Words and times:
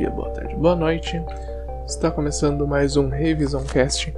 dia, 0.00 0.10
boa 0.10 0.30
tarde, 0.30 0.56
boa 0.56 0.74
noite. 0.74 1.22
Está 1.86 2.10
começando 2.10 2.66
mais 2.66 2.96
um 2.96 3.10
Revisão 3.10 3.62
Cast. 3.64 4.14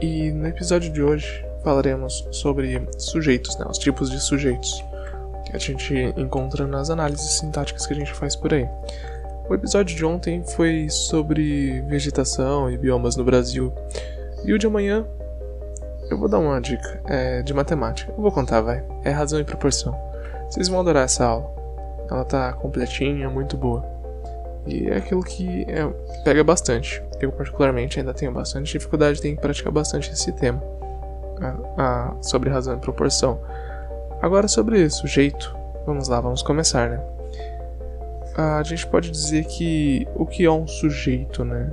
E 0.00 0.32
no 0.32 0.48
episódio 0.48 0.92
de 0.92 1.00
hoje 1.00 1.46
falaremos 1.62 2.26
sobre 2.32 2.84
sujeitos, 2.98 3.56
né, 3.58 3.66
os 3.70 3.78
tipos 3.78 4.10
de 4.10 4.18
sujeitos 4.18 4.84
que 5.46 5.54
a 5.54 5.58
gente 5.60 5.94
encontra 6.16 6.66
nas 6.66 6.90
análises 6.90 7.38
sintáticas 7.38 7.86
que 7.86 7.92
a 7.92 7.96
gente 7.96 8.12
faz 8.12 8.34
por 8.34 8.52
aí. 8.52 8.68
O 9.48 9.54
episódio 9.54 9.94
de 9.94 10.04
ontem 10.04 10.42
foi 10.42 10.88
sobre 10.90 11.80
vegetação 11.82 12.68
e 12.68 12.76
biomas 12.76 13.14
no 13.14 13.22
Brasil. 13.22 13.72
E 14.44 14.52
o 14.52 14.58
de 14.58 14.66
amanhã 14.66 15.06
eu 16.10 16.18
vou 16.18 16.28
dar 16.28 16.40
uma 16.40 16.60
dica 16.60 17.00
é, 17.06 17.40
de 17.40 17.54
matemática. 17.54 18.10
Eu 18.10 18.20
vou 18.20 18.32
contar, 18.32 18.60
vai. 18.62 18.84
É 19.04 19.10
razão 19.10 19.38
e 19.38 19.44
proporção. 19.44 19.96
Vocês 20.50 20.66
vão 20.66 20.80
adorar 20.80 21.04
essa 21.04 21.24
aula. 21.24 21.48
Ela 22.10 22.24
tá 22.24 22.52
completinha, 22.54 23.30
muito 23.30 23.56
boa. 23.56 23.91
E 24.66 24.88
é 24.88 24.96
aquilo 24.96 25.22
que 25.22 25.64
é, 25.68 25.86
pega 26.24 26.44
bastante. 26.44 27.02
Eu, 27.20 27.32
particularmente, 27.32 27.98
ainda 27.98 28.14
tenho 28.14 28.32
bastante 28.32 28.72
dificuldade 28.72 29.26
em 29.26 29.36
praticar 29.36 29.72
bastante 29.72 30.10
esse 30.12 30.32
tema 30.32 30.62
a, 31.40 31.56
a, 31.76 32.22
sobre 32.22 32.50
razão 32.50 32.76
e 32.76 32.78
proporção. 32.78 33.40
Agora, 34.20 34.46
sobre 34.46 34.88
sujeito, 34.88 35.54
vamos 35.84 36.08
lá, 36.08 36.20
vamos 36.20 36.42
começar, 36.42 36.88
né? 36.88 37.00
A 38.36 38.62
gente 38.62 38.86
pode 38.86 39.10
dizer 39.10 39.44
que 39.44 40.06
o 40.14 40.24
que 40.24 40.44
é 40.44 40.50
um 40.50 40.66
sujeito, 40.66 41.44
né? 41.44 41.70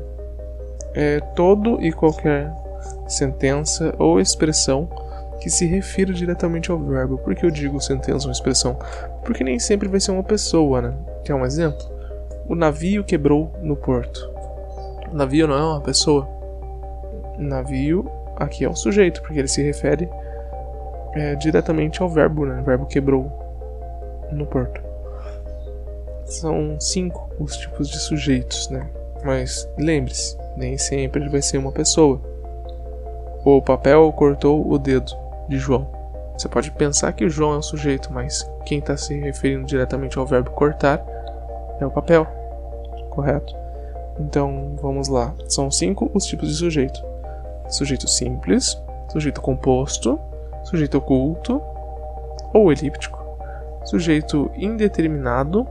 É 0.94 1.20
todo 1.36 1.82
e 1.82 1.92
qualquer 1.92 2.52
sentença 3.08 3.94
ou 3.98 4.20
expressão 4.20 4.90
que 5.40 5.50
se 5.50 5.66
refira 5.66 6.12
diretamente 6.12 6.70
ao 6.70 6.80
verbo. 6.80 7.18
Por 7.18 7.34
que 7.34 7.46
eu 7.46 7.52
digo 7.52 7.80
sentença 7.80 8.26
ou 8.28 8.32
expressão? 8.32 8.78
Porque 9.24 9.44
nem 9.44 9.58
sempre 9.58 9.88
vai 9.88 10.00
ser 10.00 10.12
uma 10.12 10.24
pessoa, 10.24 10.82
né? 10.82 10.94
Quer 11.24 11.34
um 11.36 11.46
exemplo? 11.46 11.99
O 12.50 12.56
navio 12.56 13.04
quebrou 13.04 13.54
no 13.62 13.76
porto. 13.76 14.28
O 15.12 15.16
navio 15.16 15.48
não 15.48 15.56
é 15.56 15.64
uma 15.64 15.82
pessoa. 15.82 16.28
O 17.38 17.42
navio 17.44 18.10
aqui 18.36 18.66
é 18.66 18.70
o 18.70 18.76
sujeito, 18.76 19.22
porque 19.22 19.38
ele 19.38 19.48
se 19.48 19.62
refere 19.62 20.10
é, 21.14 21.36
diretamente 21.36 22.02
ao 22.02 22.10
verbo, 22.10 22.48
né? 22.48 22.60
O 22.60 22.64
verbo 22.64 22.88
quebrou 22.88 23.32
no 24.32 24.48
porto. 24.48 24.82
São 26.26 26.76
cinco 26.80 27.30
os 27.40 27.56
tipos 27.56 27.88
de 27.88 28.00
sujeitos, 28.00 28.68
né? 28.70 28.90
Mas 29.24 29.70
lembre-se, 29.78 30.36
nem 30.58 30.76
sempre 30.76 31.30
vai 31.30 31.44
ser 31.44 31.60
uma 31.60 31.72
pessoa. 31.72 32.20
O 33.46 33.62
papel 33.62 34.12
cortou 34.14 34.68
o 34.68 34.80
dedo 34.80 35.12
de 35.48 35.60
João. 35.60 35.88
Você 36.36 36.50
pode 36.50 36.72
pensar 36.72 37.14
que 37.14 37.26
o 37.26 37.30
João 37.30 37.54
é 37.54 37.58
o 37.58 37.62
sujeito, 37.62 38.12
mas 38.12 38.50
quem 38.66 38.80
está 38.80 38.98
se 38.98 39.14
referindo 39.20 39.68
diretamente 39.68 40.18
ao 40.18 40.26
verbo 40.26 40.50
cortar 40.50 41.06
é 41.80 41.86
o 41.86 41.92
papel, 41.92 42.39
correto? 43.20 43.54
Então 44.20 44.76
vamos 44.82 45.10
lá. 45.10 45.34
São 45.48 45.70
cinco 45.70 46.10
os 46.14 46.26
tipos 46.26 46.50
de 46.50 46.56
sujeito: 46.56 47.04
sujeito 47.68 48.08
simples, 48.08 48.82
sujeito 49.12 49.42
composto, 49.42 50.20
sujeito 50.64 50.98
oculto 50.98 51.62
ou 52.54 52.72
elíptico, 52.72 53.20
sujeito 53.84 54.50
indeterminado 54.56 55.68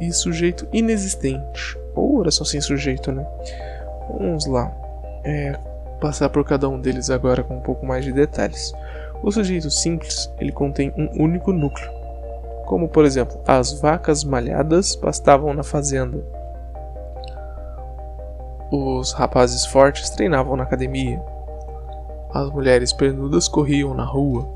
e 0.00 0.12
sujeito 0.12 0.66
inexistente 0.72 1.78
ou 1.94 2.18
oração 2.18 2.44
sem 2.44 2.60
sujeito, 2.60 3.12
né? 3.12 3.26
Vamos 4.08 4.46
lá. 4.46 4.74
É, 5.22 5.58
passar 6.00 6.30
por 6.30 6.44
cada 6.46 6.66
um 6.66 6.80
deles 6.80 7.10
agora 7.10 7.42
com 7.42 7.56
um 7.56 7.60
pouco 7.60 7.84
mais 7.84 8.04
de 8.04 8.12
detalhes. 8.12 8.72
O 9.22 9.30
sujeito 9.30 9.70
simples 9.70 10.32
ele 10.38 10.50
contém 10.50 10.92
um 10.96 11.22
único 11.22 11.52
núcleo, 11.52 11.90
como 12.70 12.88
por 12.88 13.04
exemplo, 13.04 13.36
as 13.48 13.72
vacas 13.80 14.22
malhadas 14.22 14.94
pastavam 14.94 15.52
na 15.52 15.64
fazenda. 15.64 16.24
Os 18.70 19.10
rapazes 19.10 19.66
fortes 19.66 20.08
treinavam 20.10 20.54
na 20.54 20.62
academia. 20.62 21.20
As 22.32 22.48
mulheres 22.50 22.92
pernudas 22.92 23.48
corriam 23.48 23.92
na 23.92 24.04
rua. 24.04 24.48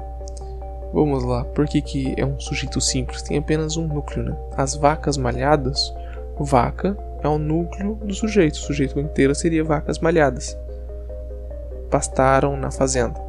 Vamos 0.92 1.24
lá, 1.24 1.44
por 1.44 1.66
que, 1.66 1.82
que 1.82 2.14
é 2.16 2.24
um 2.24 2.38
sujeito 2.38 2.80
simples? 2.80 3.20
Tem 3.20 3.36
apenas 3.36 3.76
um 3.76 3.88
núcleo, 3.88 4.26
né? 4.26 4.36
As 4.56 4.76
vacas 4.76 5.16
malhadas, 5.16 5.92
vaca 6.38 6.96
é 7.20 7.26
o 7.26 7.36
núcleo 7.36 7.96
do 7.96 8.14
sujeito. 8.14 8.54
O 8.54 8.58
sujeito 8.58 9.00
inteiro 9.00 9.34
seria 9.34 9.64
vacas 9.64 9.98
malhadas 9.98 10.56
pastaram 11.90 12.56
na 12.56 12.70
fazenda. 12.70 13.20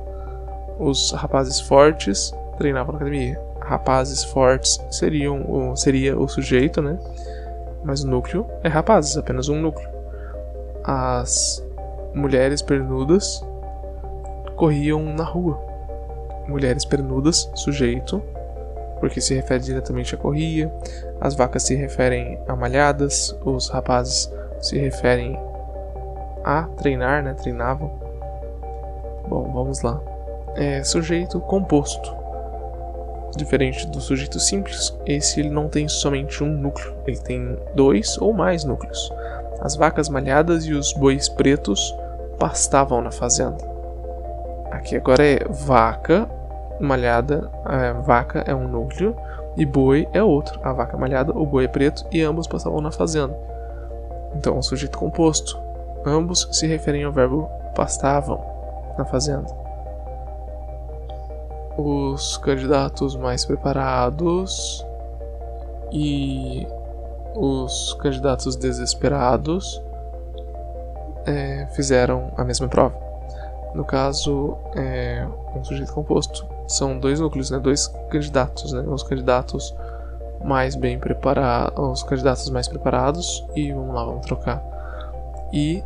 Os 0.79 1.11
rapazes 1.11 1.59
fortes 1.59 2.31
treinavam 2.59 2.93
na 2.93 2.99
academia. 2.99 3.39
Rapazes 3.65 4.23
fortes 4.23 4.79
seriam 4.91 5.41
o, 5.41 5.75
seria 5.75 6.17
o 6.17 6.27
sujeito, 6.27 6.83
né? 6.83 6.99
Mas 7.83 8.03
o 8.03 8.07
núcleo 8.07 8.45
é 8.63 8.67
rapazes, 8.67 9.17
apenas 9.17 9.49
um 9.49 9.59
núcleo. 9.59 9.89
As 10.83 11.65
mulheres 12.13 12.61
pernudas 12.61 13.43
corriam 14.55 15.01
na 15.03 15.23
rua. 15.23 15.59
Mulheres 16.47 16.85
pernudas, 16.85 17.49
sujeito, 17.55 18.21
porque 18.99 19.19
se 19.19 19.33
refere 19.33 19.63
diretamente 19.63 20.13
a 20.13 20.17
corria. 20.17 20.71
As 21.19 21.33
vacas 21.33 21.63
se 21.63 21.73
referem 21.73 22.39
a 22.47 22.55
malhadas. 22.55 23.35
Os 23.43 23.69
rapazes 23.69 24.31
se 24.59 24.77
referem 24.77 25.39
a 26.43 26.63
treinar, 26.77 27.23
né? 27.23 27.33
Treinavam. 27.33 27.91
Bom, 29.27 29.51
vamos 29.51 29.81
lá. 29.81 29.99
É 30.55 30.83
sujeito 30.83 31.39
composto. 31.39 32.24
Diferente 33.35 33.85
do 33.87 33.99
sujeito 33.99 34.39
simples, 34.39 34.97
esse 35.05 35.41
ele 35.41 35.49
não 35.49 35.67
tem 35.67 35.89
somente 35.89 36.41
um 36.41 36.47
núcleo, 36.47 36.95
ele 37.05 37.17
tem 37.17 37.57
dois 37.73 38.17
ou 38.17 38.31
mais 38.31 38.63
núcleos. 38.63 39.11
As 39.59 39.75
vacas 39.75 40.07
malhadas 40.07 40.65
e 40.65 40.73
os 40.73 40.93
bois 40.93 41.27
pretos 41.27 41.93
pastavam 42.39 43.01
na 43.01 43.11
fazenda. 43.11 43.57
Aqui 44.71 44.95
agora 44.95 45.25
é 45.25 45.45
vaca 45.49 46.29
malhada, 46.79 47.49
é, 47.69 47.93
vaca 47.93 48.43
é 48.47 48.55
um 48.55 48.67
núcleo 48.67 49.15
e 49.57 49.65
boi 49.65 50.07
é 50.13 50.23
outro. 50.23 50.59
A 50.63 50.71
vaca 50.71 50.97
malhada, 50.97 51.37
o 51.37 51.45
boi 51.45 51.65
é 51.65 51.67
preto 51.67 52.05
e 52.11 52.21
ambos 52.21 52.47
pastavam 52.47 52.79
na 52.79 52.91
fazenda. 52.91 53.35
Então, 54.35 54.57
o 54.57 54.63
sujeito 54.63 54.97
composto. 54.97 55.59
Ambos 56.05 56.47
se 56.51 56.67
referem 56.67 57.03
ao 57.03 57.11
verbo 57.11 57.49
pastavam 57.73 58.39
na 58.97 59.05
fazenda. 59.05 59.64
Os 61.77 62.37
candidatos 62.37 63.15
mais 63.15 63.43
preparados 63.45 64.85
e 65.91 66.65
os 67.35 67.93
candidatos 67.95 68.55
desesperados 68.55 69.81
é, 71.25 71.67
fizeram 71.73 72.31
a 72.37 72.43
mesma 72.43 72.67
prova. 72.67 72.95
No 73.73 73.83
caso, 73.83 74.57
é, 74.75 75.27
um 75.53 75.63
sujeito 75.63 75.93
composto. 75.93 76.45
São 76.67 76.97
dois 76.97 77.19
núcleos, 77.19 77.51
né, 77.51 77.59
dois 77.59 77.87
candidatos, 78.09 78.71
né, 78.71 78.81
os 78.87 79.03
candidatos 79.03 79.75
mais 80.43 80.75
bem 80.75 80.97
preparados, 80.97 81.77
os 81.77 82.03
candidatos 82.03 82.49
mais 82.49 82.67
preparados 82.67 83.45
e 83.55 83.71
vamos 83.73 83.93
lá, 83.93 84.05
vamos 84.05 84.25
trocar. 84.25 84.63
E 85.51 85.83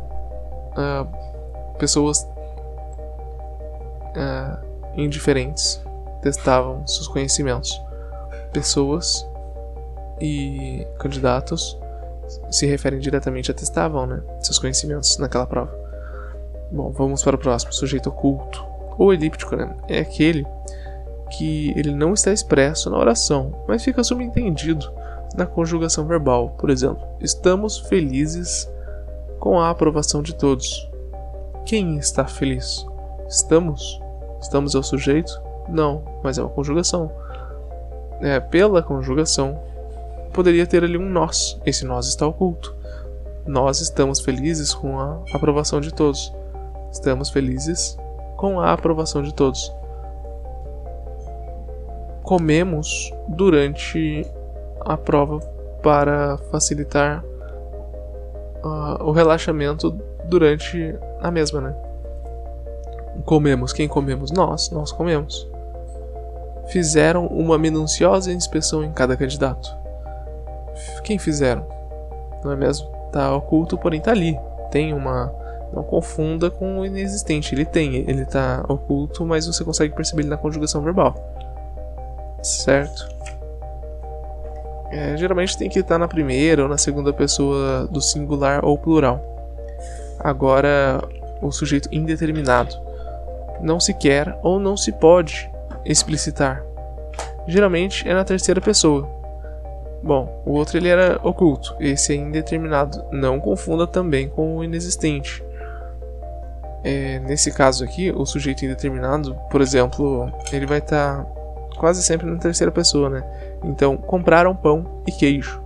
uh, 0.72 1.76
pessoas 1.78 2.28
uh, 4.16 4.69
indiferentes 4.94 5.80
testavam 6.22 6.86
seus 6.86 7.08
conhecimentos. 7.08 7.80
Pessoas 8.52 9.26
e 10.20 10.86
candidatos 10.98 11.78
se 12.50 12.66
referem 12.66 13.00
diretamente 13.00 13.50
a 13.50 13.54
testavam 13.54 14.06
né, 14.06 14.22
seus 14.40 14.58
conhecimentos 14.58 15.18
naquela 15.18 15.46
prova. 15.46 15.72
Bom, 16.70 16.90
vamos 16.90 17.22
para 17.22 17.36
o 17.36 17.38
próximo. 17.38 17.72
Sujeito 17.72 18.08
oculto 18.08 18.64
ou 18.98 19.12
elíptico 19.12 19.56
né, 19.56 19.74
é 19.88 20.00
aquele 20.00 20.46
que 21.30 21.72
ele 21.76 21.94
não 21.94 22.12
está 22.12 22.32
expresso 22.32 22.90
na 22.90 22.98
oração, 22.98 23.64
mas 23.66 23.84
fica 23.84 24.02
subentendido 24.02 24.92
na 25.36 25.46
conjugação 25.46 26.06
verbal. 26.06 26.50
Por 26.58 26.70
exemplo, 26.70 27.06
estamos 27.20 27.78
felizes 27.78 28.68
com 29.38 29.58
a 29.58 29.70
aprovação 29.70 30.22
de 30.22 30.34
todos. 30.34 30.88
Quem 31.64 31.98
está 31.98 32.26
feliz? 32.26 32.84
Estamos? 33.28 34.00
Estamos 34.40 34.74
é 34.74 34.78
o 34.78 34.82
sujeito? 34.82 35.40
Não, 35.68 36.02
mas 36.22 36.38
é 36.38 36.42
uma 36.42 36.50
conjugação. 36.50 37.10
É, 38.20 38.40
pela 38.40 38.82
conjugação, 38.82 39.60
poderia 40.32 40.66
ter 40.66 40.84
ali 40.84 40.96
um 40.96 41.08
nós. 41.08 41.60
Esse 41.64 41.84
nós 41.84 42.06
está 42.06 42.26
oculto. 42.26 42.74
Nós 43.46 43.80
estamos 43.80 44.20
felizes 44.20 44.74
com 44.74 44.98
a 44.98 45.18
aprovação 45.32 45.80
de 45.80 45.92
todos. 45.92 46.32
Estamos 46.92 47.30
felizes 47.30 47.96
com 48.36 48.60
a 48.60 48.72
aprovação 48.72 49.22
de 49.22 49.34
todos. 49.34 49.72
Comemos 52.22 53.12
durante 53.28 54.26
a 54.80 54.96
prova 54.96 55.40
para 55.82 56.38
facilitar 56.50 57.24
uh, 58.62 59.02
o 59.02 59.12
relaxamento 59.12 59.90
durante 60.24 60.94
a 61.20 61.30
mesma, 61.30 61.60
né? 61.60 61.89
Comemos. 63.24 63.72
Quem 63.72 63.88
comemos? 63.88 64.30
Nós. 64.30 64.70
Nós 64.70 64.92
comemos. 64.92 65.48
Fizeram 66.68 67.26
uma 67.26 67.58
minuciosa 67.58 68.32
inspeção 68.32 68.84
em 68.84 68.92
cada 68.92 69.16
candidato. 69.16 69.74
Quem 71.02 71.18
fizeram? 71.18 71.66
não 72.44 72.52
é 72.52 72.56
mesmo? 72.56 72.88
Tá 73.12 73.34
oculto, 73.34 73.76
porém 73.76 74.00
tá 74.00 74.10
ali. 74.10 74.38
Tem 74.70 74.92
uma. 74.92 75.32
Não 75.72 75.82
confunda 75.82 76.50
com 76.50 76.80
o 76.80 76.86
inexistente. 76.86 77.54
Ele 77.54 77.64
tem, 77.64 77.96
ele 78.08 78.24
tá 78.24 78.64
oculto, 78.68 79.24
mas 79.24 79.46
você 79.46 79.64
consegue 79.64 79.94
perceber 79.94 80.22
ele 80.22 80.30
na 80.30 80.36
conjugação 80.36 80.82
verbal. 80.82 81.14
Certo? 82.42 83.08
É, 84.90 85.16
geralmente 85.16 85.56
tem 85.56 85.68
que 85.68 85.78
estar 85.78 85.98
na 85.98 86.08
primeira 86.08 86.64
ou 86.64 86.68
na 86.68 86.76
segunda 86.76 87.12
pessoa 87.12 87.86
do 87.86 88.00
singular 88.00 88.64
ou 88.64 88.76
plural. 88.76 89.20
Agora, 90.18 91.00
o 91.40 91.52
sujeito 91.52 91.88
indeterminado. 91.92 92.74
Não 93.62 93.78
se 93.78 93.94
quer 93.94 94.38
ou 94.42 94.58
não 94.58 94.76
se 94.76 94.92
pode 94.92 95.50
explicitar. 95.84 96.62
Geralmente 97.46 98.08
é 98.08 98.14
na 98.14 98.24
terceira 98.24 98.60
pessoa. 98.60 99.08
Bom, 100.02 100.42
o 100.46 100.52
outro 100.52 100.78
ele 100.78 100.88
era 100.88 101.20
oculto, 101.22 101.76
esse 101.78 102.12
é 102.12 102.16
indeterminado. 102.16 103.04
Não 103.12 103.38
confunda 103.38 103.86
também 103.86 104.28
com 104.28 104.56
o 104.56 104.64
inexistente. 104.64 105.44
É, 106.82 107.18
nesse 107.20 107.52
caso 107.52 107.84
aqui, 107.84 108.10
o 108.10 108.24
sujeito 108.24 108.64
indeterminado, 108.64 109.34
por 109.50 109.60
exemplo, 109.60 110.32
ele 110.50 110.64
vai 110.64 110.78
estar 110.78 111.24
tá 111.24 111.40
quase 111.78 112.02
sempre 112.02 112.26
na 112.26 112.38
terceira 112.38 112.72
pessoa, 112.72 113.10
né? 113.10 113.22
Então, 113.62 113.96
compraram 113.96 114.56
pão 114.56 115.02
e 115.06 115.12
queijo. 115.12 115.62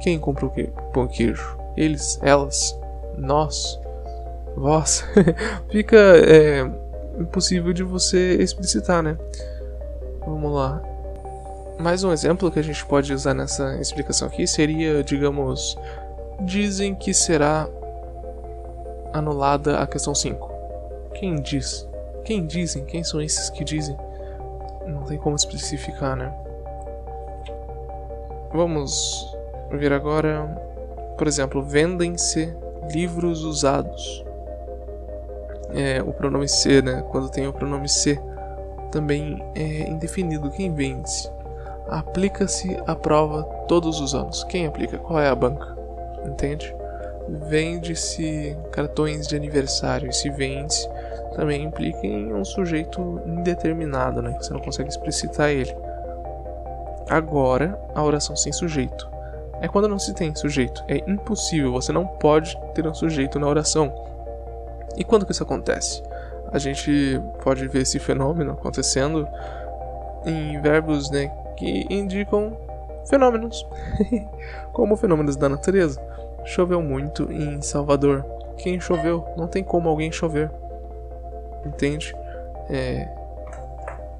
Quem 0.00 0.18
comprou 0.18 0.50
que 0.50 0.64
pão 0.92 1.04
e 1.04 1.08
queijo? 1.08 1.56
Eles, 1.76 2.18
elas, 2.22 2.76
nós, 3.16 3.80
vós. 4.56 5.04
Fica 5.70 5.96
é, 5.96 6.68
impossível 7.18 7.72
de 7.72 7.82
você 7.82 8.36
explicitar, 8.36 9.02
né? 9.02 9.16
Vamos 10.26 10.52
lá. 10.52 10.82
Mais 11.78 12.02
um 12.02 12.12
exemplo 12.12 12.50
que 12.50 12.58
a 12.58 12.62
gente 12.62 12.84
pode 12.86 13.12
usar 13.12 13.34
nessa 13.34 13.78
explicação 13.80 14.28
aqui 14.28 14.46
seria, 14.46 15.04
digamos, 15.04 15.76
dizem 16.40 16.94
que 16.94 17.12
será 17.12 17.68
anulada 19.12 19.78
a 19.78 19.86
questão 19.86 20.14
5. 20.14 20.50
Quem 21.14 21.40
diz? 21.40 21.86
Quem 22.24 22.46
dizem? 22.46 22.84
Quem 22.84 23.04
são 23.04 23.20
esses 23.20 23.50
que 23.50 23.62
dizem? 23.64 23.96
Não 24.86 25.02
tem 25.02 25.18
como 25.18 25.36
especificar, 25.36 26.16
né? 26.16 26.32
Vamos 28.52 29.36
ver 29.70 29.92
agora, 29.92 30.44
por 31.18 31.26
exemplo, 31.26 31.62
vendem-se 31.62 32.54
livros 32.90 33.42
usados. 33.44 34.25
É, 35.70 36.02
o 36.02 36.12
pronome 36.12 36.48
se, 36.48 36.80
né? 36.82 37.04
Quando 37.10 37.28
tem 37.28 37.46
o 37.46 37.52
pronome 37.52 37.88
se, 37.88 38.20
também 38.90 39.44
é 39.54 39.88
indefinido 39.88 40.50
quem 40.50 40.72
vende. 40.72 41.30
Aplica-se 41.88 42.76
a 42.86 42.94
prova 42.94 43.44
todos 43.68 44.00
os 44.00 44.14
anos. 44.14 44.42
Quem 44.44 44.66
aplica? 44.66 44.98
Qual 44.98 45.20
é 45.20 45.28
a 45.28 45.34
banca? 45.34 45.76
Entende? 46.24 46.74
Vende-se 47.28 48.56
cartões 48.72 49.26
de 49.26 49.36
aniversário. 49.36 50.08
E 50.08 50.12
se 50.12 50.30
vende, 50.30 50.76
também 51.34 51.62
implica 51.62 52.06
em 52.06 52.32
um 52.32 52.44
sujeito 52.44 53.20
indeterminado, 53.26 54.22
né? 54.22 54.36
Você 54.40 54.52
não 54.52 54.60
consegue 54.60 54.88
explicitar 54.88 55.50
ele. 55.50 55.74
Agora, 57.08 57.78
a 57.94 58.02
oração 58.02 58.34
sem 58.34 58.52
sujeito. 58.52 59.08
É 59.60 59.68
quando 59.68 59.88
não 59.88 59.98
se 59.98 60.12
tem 60.12 60.34
sujeito. 60.34 60.82
É 60.88 60.98
impossível, 61.08 61.72
você 61.72 61.92
não 61.92 62.06
pode 62.06 62.58
ter 62.74 62.86
um 62.86 62.94
sujeito 62.94 63.38
na 63.38 63.46
oração. 63.46 63.92
E 64.96 65.04
quando 65.04 65.26
que 65.26 65.32
isso 65.32 65.42
acontece? 65.42 66.02
A 66.50 66.58
gente 66.58 67.20
pode 67.42 67.66
ver 67.68 67.82
esse 67.82 67.98
fenômeno 67.98 68.52
acontecendo 68.52 69.28
em 70.24 70.60
verbos 70.60 71.10
né, 71.10 71.28
que 71.56 71.86
indicam 71.90 72.56
fenômenos, 73.08 73.66
como 74.72 74.96
fenômenos 74.96 75.36
da 75.36 75.48
natureza. 75.48 76.00
Choveu 76.44 76.80
muito 76.80 77.30
em 77.32 77.60
Salvador. 77.60 78.24
Quem 78.58 78.80
choveu? 78.80 79.26
Não 79.36 79.46
tem 79.46 79.62
como 79.62 79.88
alguém 79.88 80.10
chover. 80.10 80.50
Entende? 81.64 82.14
É... 82.70 83.08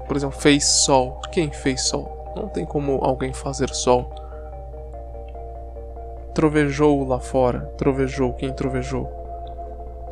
Por 0.07 0.15
exemplo, 0.15 0.37
fez 0.37 0.65
sol. 0.65 1.21
Quem 1.31 1.51
fez 1.51 1.83
sol? 1.83 2.33
Não 2.35 2.47
tem 2.47 2.65
como 2.65 2.99
alguém 3.01 3.33
fazer 3.33 3.69
sol. 3.69 4.09
Trovejou 6.33 7.07
lá 7.07 7.19
fora. 7.19 7.61
Trovejou. 7.77 8.33
Quem 8.33 8.53
trovejou? 8.53 9.16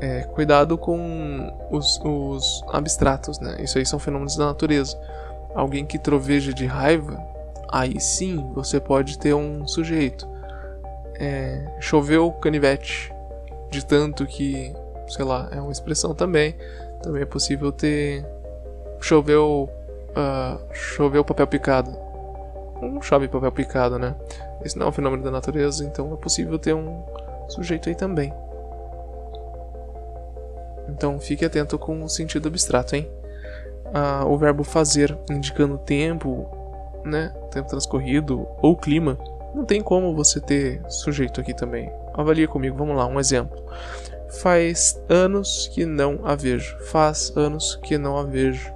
É, 0.01 0.24
cuidado 0.24 0.77
com 0.77 1.53
os, 1.71 2.00
os 2.03 2.63
abstratos, 2.71 3.39
né? 3.39 3.57
Isso 3.59 3.77
aí 3.77 3.86
são 3.86 3.97
fenômenos 3.97 4.36
da 4.36 4.47
natureza 4.47 4.97
alguém 5.56 5.86
que 5.86 5.97
troveja 5.97 6.53
de 6.53 6.65
raiva, 6.65 7.18
aí 7.69 8.00
sim 8.00 8.51
você 8.53 8.80
pode 8.80 9.18
ter 9.18 9.33
um 9.33 9.65
sujeito. 9.65 10.27
É, 11.18 11.65
choveu 11.80 12.30
canivete, 12.33 13.12
de 13.71 13.83
tanto 13.83 14.25
que, 14.25 14.75
sei 15.07 15.24
lá, 15.24 15.47
é 15.51 15.62
uma 15.62 15.71
expressão 15.71 16.13
também. 16.13 16.56
Também 17.01 17.21
é 17.21 17.25
possível 17.25 17.71
ter. 17.71 18.25
Choveu. 19.00 19.69
Uh, 20.12 20.74
choveu 20.74 21.24
papel 21.24 21.47
picado. 21.47 21.92
Não 22.81 23.01
chove 23.01 23.27
papel 23.27 23.51
picado, 23.51 23.97
né? 23.97 24.15
Esse 24.63 24.77
não 24.77 24.88
é 24.88 24.89
um 24.89 24.92
fenômeno 24.92 25.24
da 25.24 25.31
natureza, 25.31 25.86
então 25.86 26.13
é 26.13 26.15
possível 26.18 26.57
ter 26.59 26.74
um 26.74 27.03
sujeito 27.47 27.89
aí 27.89 27.95
também. 27.95 28.33
Então 30.95 31.19
fique 31.19 31.44
atento 31.44 31.77
com 31.77 32.03
o 32.03 32.09
sentido 32.09 32.47
abstrato, 32.47 32.95
hein? 32.95 33.07
ah, 33.94 34.25
o 34.25 34.38
verbo 34.38 34.63
fazer, 34.63 35.18
indicando 35.30 35.77
tempo, 35.77 36.50
né, 37.03 37.33
tempo 37.51 37.69
transcorrido 37.69 38.47
ou 38.62 38.75
clima, 38.75 39.18
não 39.53 39.63
tem 39.63 39.81
como 39.81 40.15
você 40.15 40.42
ter 40.42 40.81
sujeito 40.89 41.39
aqui 41.39 41.53
também. 41.53 41.92
Avalia 42.13 42.47
comigo, 42.47 42.77
vamos 42.77 42.95
lá, 42.95 43.06
um 43.06 43.19
exemplo. 43.19 43.63
Faz 44.42 45.01
anos 45.07 45.69
que 45.74 45.86
não 45.86 46.19
a 46.25 46.36
vejo. 46.36 46.77
Faz 46.88 47.31
anos 47.38 47.80
que 47.81 47.97
não 47.97 48.18
a 48.18 48.24
vejo. 48.24 48.74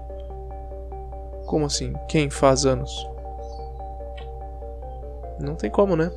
Como 1.45 1.65
assim? 1.65 1.93
Quem 2.07 2.29
faz 2.29 2.65
anos? 2.65 2.91
Não 5.37 5.55
tem 5.55 5.69
como, 5.69 5.97
né? 5.97 6.11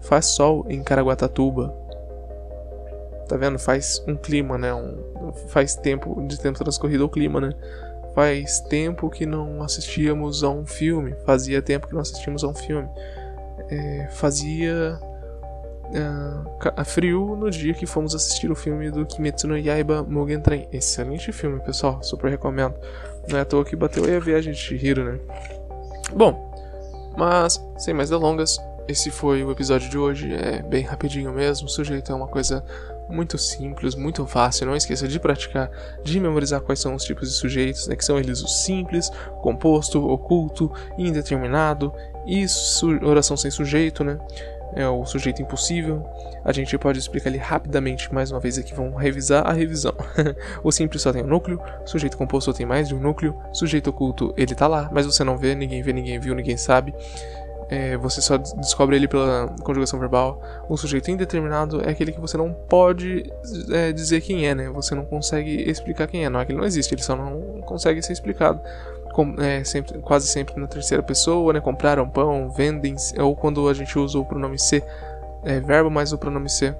Faz 0.00 0.26
sol 0.26 0.64
em 0.68 0.82
Caraguatatuba. 0.82 1.74
Tá 3.28 3.36
vendo? 3.36 3.58
Faz 3.58 4.02
um 4.06 4.16
clima, 4.16 4.56
né? 4.56 4.72
Um, 4.72 5.32
faz 5.48 5.74
tempo 5.74 6.24
de 6.26 6.38
tempo 6.38 6.58
transcorrido 6.58 7.02
ou 7.02 7.08
clima, 7.08 7.40
né? 7.40 7.52
Faz 8.14 8.60
tempo 8.60 9.10
que 9.10 9.26
não 9.26 9.62
assistíamos 9.62 10.42
a 10.42 10.48
um 10.48 10.64
filme. 10.64 11.14
Fazia 11.24 11.60
tempo 11.60 11.88
que 11.88 11.94
não 11.94 12.00
assistimos 12.00 12.44
a 12.44 12.48
um 12.48 12.54
filme. 12.54 12.88
É, 13.68 14.08
fazia 14.12 14.98
uh, 15.86 16.84
frio 16.84 17.36
no 17.36 17.50
dia 17.50 17.74
que 17.74 17.84
fomos 17.84 18.14
assistir 18.14 18.50
o 18.50 18.54
filme 18.54 18.90
do 18.90 19.04
Kimetsu 19.04 19.48
no 19.48 19.58
Yaiba 19.58 20.02
Mugen 20.02 20.40
Train. 20.40 20.68
Excelente 20.72 21.32
filme, 21.32 21.60
pessoal. 21.60 22.02
Super 22.02 22.30
recomendo. 22.30 22.74
Não 23.28 23.38
é 23.38 23.42
à 23.42 23.44
toa 23.44 23.64
que 23.64 23.76
bateu 23.76 24.04
aí 24.04 24.16
a 24.16 24.20
viagem 24.20 24.52
de 24.52 24.58
Chihiro, 24.58 25.04
né? 25.04 25.18
Bom, 26.14 26.54
mas 27.16 27.60
sem 27.76 27.92
mais 27.92 28.10
delongas, 28.10 28.58
esse 28.88 29.10
foi 29.10 29.42
o 29.42 29.50
episódio 29.50 29.90
de 29.90 29.98
hoje. 29.98 30.32
É 30.32 30.62
bem 30.62 30.84
rapidinho 30.84 31.32
mesmo. 31.32 31.66
O 31.66 31.70
sujeito 31.70 32.12
é 32.12 32.14
uma 32.14 32.28
coisa 32.28 32.64
muito 33.08 33.38
simples, 33.38 33.94
muito 33.94 34.26
fácil. 34.26 34.66
Não 34.66 34.76
esqueça 34.76 35.06
de 35.06 35.18
praticar, 35.18 35.70
de 36.02 36.18
memorizar 36.20 36.60
quais 36.60 36.80
são 36.80 36.94
os 36.94 37.04
tipos 37.04 37.30
de 37.30 37.36
sujeitos, 37.36 37.86
né, 37.86 37.96
que 37.96 38.04
são 38.04 38.18
eles 38.18 38.42
o 38.42 38.48
simples, 38.48 39.10
composto, 39.40 40.04
oculto, 40.06 40.72
indeterminado 40.98 41.92
e 42.26 42.44
oração 43.02 43.36
sem 43.36 43.50
sujeito, 43.50 44.02
né? 44.02 44.18
É 44.74 44.86
o 44.86 45.04
sujeito 45.06 45.40
impossível. 45.40 46.04
A 46.44 46.52
gente 46.52 46.76
pode 46.76 46.98
explicar 46.98 47.30
ele 47.30 47.38
rapidamente 47.38 48.12
mais 48.12 48.30
uma 48.30 48.40
vez 48.40 48.58
aqui. 48.58 48.74
Vamos 48.74 49.00
revisar 49.00 49.46
a 49.46 49.52
revisão. 49.52 49.94
o 50.62 50.72
simples 50.72 51.02
só 51.02 51.12
tem 51.12 51.22
um 51.22 51.26
núcleo, 51.26 51.60
sujeito 51.84 52.16
composto 52.16 52.52
tem 52.52 52.66
mais 52.66 52.88
de 52.88 52.94
um 52.94 52.98
núcleo, 52.98 53.36
sujeito 53.52 53.90
oculto 53.90 54.34
ele 54.36 54.54
tá 54.54 54.66
lá, 54.66 54.90
mas 54.92 55.06
você 55.06 55.22
não 55.22 55.38
vê, 55.38 55.54
ninguém 55.54 55.82
vê, 55.82 55.92
ninguém 55.92 56.18
viu, 56.18 56.34
ninguém 56.34 56.56
sabe 56.56 56.92
é, 57.68 57.96
você 57.96 58.20
só 58.20 58.36
descobre 58.36 58.96
ele 58.96 59.08
pela 59.08 59.48
conjugação 59.62 59.98
verbal. 59.98 60.40
Um 60.70 60.76
sujeito 60.76 61.10
indeterminado 61.10 61.82
é 61.82 61.90
aquele 61.90 62.12
que 62.12 62.20
você 62.20 62.36
não 62.36 62.52
pode 62.52 63.30
é, 63.72 63.92
dizer 63.92 64.20
quem 64.20 64.46
é, 64.46 64.54
né? 64.54 64.68
Você 64.70 64.94
não 64.94 65.04
consegue 65.04 65.68
explicar 65.68 66.06
quem 66.06 66.24
é. 66.24 66.30
Não 66.30 66.38
é 66.38 66.44
que 66.44 66.52
ele 66.52 66.58
não 66.58 66.66
existe, 66.66 66.94
ele 66.94 67.02
só 67.02 67.16
não 67.16 67.60
consegue 67.62 68.00
ser 68.02 68.12
explicado. 68.12 68.60
Com, 69.12 69.34
é, 69.40 69.64
sempre, 69.64 69.98
quase 69.98 70.28
sempre 70.28 70.60
na 70.60 70.66
terceira 70.66 71.02
pessoa, 71.02 71.52
né? 71.52 71.60
Compraram 71.60 72.08
pão, 72.08 72.50
vendem, 72.50 72.94
ou 73.18 73.34
quando 73.34 73.68
a 73.68 73.74
gente 73.74 73.98
usa 73.98 74.18
o 74.18 74.24
pronome 74.24 74.58
ser, 74.58 74.84
é, 75.42 75.58
verbo 75.58 75.90
mais 75.90 76.12
o 76.12 76.18
pronome 76.18 76.48
ser. 76.48 76.76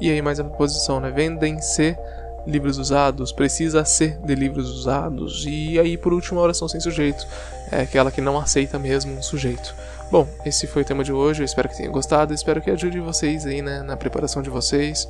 E 0.00 0.10
aí 0.10 0.22
mais 0.22 0.38
a 0.38 0.44
preposição, 0.44 1.00
né? 1.00 1.10
Vendem-se 1.10 1.96
livros 2.46 2.78
usados, 2.78 3.32
precisa 3.32 3.84
ser 3.84 4.18
de 4.18 4.34
livros 4.34 4.70
usados. 4.70 5.44
E 5.46 5.78
aí, 5.78 5.96
por 5.96 6.12
último, 6.12 6.38
a 6.40 6.42
oração 6.42 6.68
sem 6.68 6.80
sujeito. 6.80 7.26
É 7.70 7.82
aquela 7.82 8.10
que 8.10 8.20
não 8.20 8.38
aceita 8.38 8.78
mesmo 8.78 9.12
um 9.12 9.22
sujeito. 9.22 9.74
Bom, 10.10 10.26
esse 10.44 10.66
foi 10.66 10.82
o 10.82 10.84
tema 10.84 11.04
de 11.04 11.12
hoje. 11.12 11.42
Eu 11.42 11.44
espero 11.44 11.68
que 11.68 11.76
tenham 11.76 11.92
gostado. 11.92 12.34
Espero 12.34 12.60
que 12.60 12.70
ajude 12.70 12.98
vocês 13.00 13.46
aí 13.46 13.62
né, 13.62 13.82
na 13.82 13.96
preparação 13.96 14.42
de 14.42 14.50
vocês. 14.50 15.08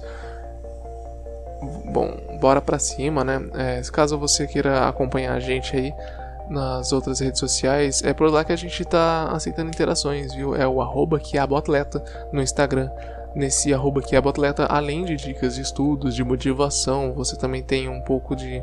Bom, 1.87 2.16
bora 2.38 2.61
pra 2.61 2.78
cima, 2.78 3.25
né? 3.25 3.40
É, 3.54 3.80
caso 3.90 4.19
você 4.19 4.47
queira 4.47 4.88
acompanhar 4.88 5.35
a 5.35 5.40
gente 5.40 5.75
aí 5.76 5.95
nas 6.50 6.92
outras 6.92 7.21
redes 7.21 7.38
sociais, 7.38 8.02
é 8.02 8.12
por 8.12 8.28
lá 8.28 8.45
que 8.45 8.52
a 8.52 8.57
gente 8.57 8.85
tá 8.85 9.30
aceitando 9.30 9.69
interações, 9.69 10.35
viu? 10.35 10.57
É 10.57 10.66
o 10.66 10.83
arroba 10.83 11.21
que 11.21 11.38
é 11.38 11.40
no 12.33 12.42
Instagram. 12.42 12.90
Nesse 13.35 13.73
arroba 13.73 14.03
que 14.03 14.15
é 14.15 14.19
atleta, 14.19 14.67
além 14.67 15.05
de 15.05 15.17
dicas 15.17 15.55
de 15.55 15.63
estudos, 15.63 16.15
de 16.15 16.25
motivação, 16.25 17.13
você 17.13 17.37
também 17.37 17.63
tem 17.63 17.89
um 17.89 18.01
pouco 18.01 18.35
de 18.35 18.63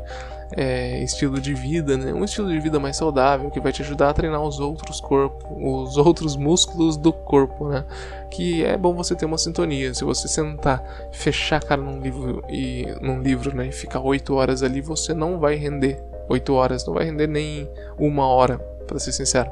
é, 0.56 1.02
estilo 1.02 1.40
de 1.40 1.54
vida, 1.54 1.96
né? 1.96 2.12
Um 2.12 2.24
estilo 2.24 2.48
de 2.48 2.58
vida 2.58 2.78
mais 2.78 2.96
saudável 2.96 3.50
que 3.50 3.60
vai 3.60 3.72
te 3.72 3.82
ajudar 3.82 4.10
a 4.10 4.14
treinar 4.14 4.42
os 4.42 4.60
outros 4.60 5.00
corpos, 5.00 5.46
os 5.50 5.96
outros 5.96 6.36
músculos 6.36 6.96
do 6.96 7.12
corpo, 7.12 7.68
né? 7.68 7.84
Que 8.30 8.64
é 8.64 8.76
bom 8.76 8.94
você 8.94 9.14
ter 9.14 9.26
uma 9.26 9.38
sintonia. 9.38 9.92
Se 9.94 10.04
você 10.04 10.28
sentar, 10.28 10.82
fechar 11.12 11.56
a 11.56 11.60
cara 11.60 11.80
num 11.80 12.00
livro 12.00 12.42
e 12.48 12.86
num 13.00 13.20
livro, 13.20 13.54
né, 13.54 13.68
e 13.68 13.72
ficar 13.72 14.00
oito 14.00 14.34
horas 14.34 14.62
ali, 14.62 14.80
você 14.80 15.12
não 15.12 15.38
vai 15.38 15.54
render 15.56 16.02
oito 16.28 16.54
horas, 16.54 16.86
não 16.86 16.94
vai 16.94 17.04
render 17.04 17.26
nem 17.26 17.68
uma 17.98 18.26
hora, 18.26 18.58
para 18.86 18.98
ser 18.98 19.12
sincero 19.12 19.50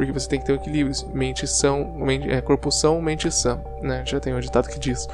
porque 0.00 0.12
você 0.12 0.26
tem 0.26 0.40
que 0.40 0.46
ter 0.46 0.52
um 0.52 0.56
equilíbrio, 0.56 0.96
mente 1.12 1.46
são, 1.46 1.84
mente, 1.94 2.30
é, 2.30 2.40
corpo 2.40 2.72
são, 2.72 3.02
mente 3.02 3.30
sã, 3.30 3.60
né? 3.82 4.02
Já 4.06 4.18
tem 4.18 4.32
um 4.32 4.40
ditado 4.40 4.66
que 4.66 4.78
diz. 4.78 5.06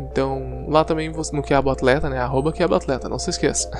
Então, 0.00 0.64
lá 0.66 0.82
também 0.82 1.12
você, 1.12 1.36
no 1.36 1.42
Quiabo 1.42 1.68
Atleta, 1.68 2.08
né? 2.08 2.16
Arroba 2.16 2.50
Quiabo 2.50 2.74
Atleta, 2.74 3.06
não 3.06 3.18
se 3.18 3.28
esqueça. 3.28 3.70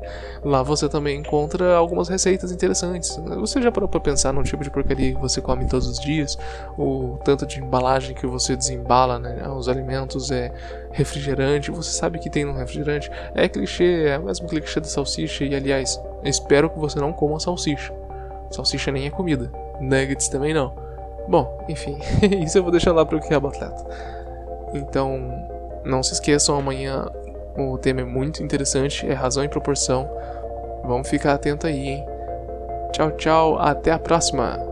lá 0.44 0.62
você 0.62 0.90
também 0.90 1.20
encontra 1.20 1.74
algumas 1.74 2.06
receitas 2.10 2.52
interessantes. 2.52 3.16
Você 3.16 3.62
já 3.62 3.72
parou 3.72 3.88
pra 3.88 3.98
pensar 3.98 4.30
num 4.30 4.42
tipo 4.42 4.62
de 4.62 4.70
porcaria 4.70 5.14
que 5.14 5.18
você 5.18 5.40
come 5.40 5.64
todos 5.64 5.88
os 5.88 5.98
dias? 5.98 6.36
O 6.76 7.18
tanto 7.24 7.46
de 7.46 7.58
embalagem 7.58 8.14
que 8.14 8.26
você 8.26 8.54
desembala, 8.54 9.18
né? 9.18 9.48
Os 9.48 9.70
alimentos, 9.70 10.30
é 10.30 10.52
refrigerante. 10.92 11.70
Você 11.70 11.92
sabe 11.92 12.18
que 12.18 12.28
tem 12.28 12.44
no 12.44 12.52
refrigerante. 12.52 13.10
É 13.34 13.48
clichê, 13.48 14.08
é 14.08 14.18
o 14.18 14.24
mesmo 14.24 14.46
clichê 14.46 14.80
da 14.80 14.86
salsicha. 14.86 15.46
E 15.46 15.54
aliás, 15.54 15.98
espero 16.22 16.68
que 16.68 16.78
você 16.78 17.00
não 17.00 17.10
coma 17.10 17.40
salsicha. 17.40 17.90
Salsicha 18.50 18.92
nem 18.92 19.06
é 19.06 19.10
comida. 19.10 19.50
Nuggets 19.80 20.28
também 20.28 20.54
não. 20.54 20.72
Bom, 21.28 21.64
enfim, 21.68 21.98
isso 22.44 22.58
eu 22.58 22.62
vou 22.62 22.72
deixar 22.72 22.92
lá 22.92 23.04
pro 23.04 23.20
Quiabo 23.20 23.48
Atleta. 23.48 23.84
Então, 24.74 25.18
não 25.84 26.02
se 26.02 26.12
esqueçam, 26.12 26.56
amanhã 26.56 27.06
o 27.56 27.76
tema 27.78 28.00
é 28.00 28.04
muito 28.04 28.42
interessante, 28.42 29.06
é 29.06 29.12
razão 29.12 29.44
e 29.44 29.48
proporção. 29.48 30.08
Vamos 30.84 31.08
ficar 31.08 31.34
atento 31.34 31.66
aí, 31.66 31.88
hein? 31.88 32.06
Tchau, 32.92 33.10
tchau, 33.12 33.58
até 33.58 33.92
a 33.92 33.98
próxima! 33.98 34.69